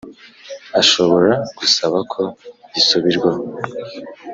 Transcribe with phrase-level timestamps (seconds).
[0.81, 2.21] ashobora gusaba ko
[2.73, 3.41] gisubirwaho